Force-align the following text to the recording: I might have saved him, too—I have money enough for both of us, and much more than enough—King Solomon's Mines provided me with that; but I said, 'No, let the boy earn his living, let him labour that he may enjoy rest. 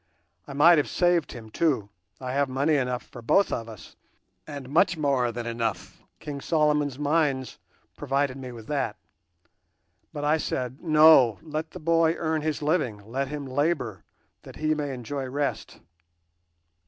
I 0.47 0.53
might 0.53 0.79
have 0.79 0.89
saved 0.89 1.31
him, 1.33 1.51
too—I 1.51 2.31
have 2.33 2.49
money 2.49 2.73
enough 2.73 3.03
for 3.03 3.21
both 3.21 3.53
of 3.53 3.69
us, 3.69 3.95
and 4.47 4.67
much 4.67 4.97
more 4.97 5.31
than 5.31 5.45
enough—King 5.45 6.41
Solomon's 6.41 6.97
Mines 6.97 7.59
provided 7.95 8.35
me 8.35 8.51
with 8.51 8.65
that; 8.65 8.95
but 10.11 10.23
I 10.25 10.37
said, 10.37 10.81
'No, 10.81 11.37
let 11.43 11.69
the 11.69 11.79
boy 11.79 12.13
earn 12.15 12.41
his 12.41 12.63
living, 12.63 12.97
let 13.05 13.27
him 13.27 13.45
labour 13.45 14.03
that 14.41 14.55
he 14.55 14.73
may 14.73 14.91
enjoy 14.91 15.29
rest. 15.29 15.79